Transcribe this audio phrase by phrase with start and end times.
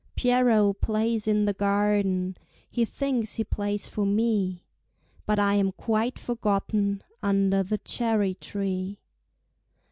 [0.15, 2.35] Pierrot plays in the garden,
[2.67, 4.63] He thinks he plays for me,
[5.27, 8.97] But I am quite forgotten Under the cherry tree.